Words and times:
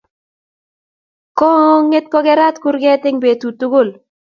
Ko 1.37 1.49
nget 1.85 2.05
ko 2.11 2.19
kerat 2.25 2.55
kurget 2.63 3.01
eng 3.07 3.19
betut 3.23 3.55
tugul 3.59 3.89